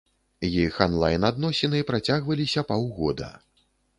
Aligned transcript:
Іх 0.61 0.77
анлайн-адносіны 0.85 1.83
працягваліся 1.91 2.65
паўгода. 2.73 3.31